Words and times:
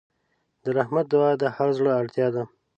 د 0.63 0.65
رحمت 0.77 1.05
دعا 1.13 1.31
د 1.41 1.43
هر 1.55 1.69
زړه 1.77 1.91
اړتیا 2.01 2.27
ده. 2.35 2.43